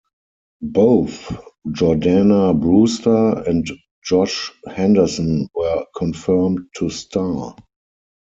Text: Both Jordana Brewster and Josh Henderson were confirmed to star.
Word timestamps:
Both 0.63 1.31
Jordana 1.67 2.59
Brewster 2.59 3.47
and 3.47 3.69
Josh 4.03 4.51
Henderson 4.65 5.47
were 5.53 5.85
confirmed 5.95 6.61
to 6.77 6.89
star. 6.89 7.55